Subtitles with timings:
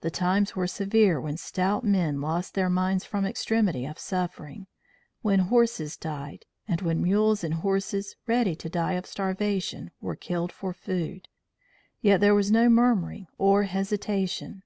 [0.00, 4.66] The times were severe when stout men lost their minds from extremity of suffering
[5.20, 10.50] when horses died and when mules and horses, ready to die of starvation, were killed
[10.50, 11.28] for food.
[12.00, 14.60] Yet there was no murmuring or hesitation.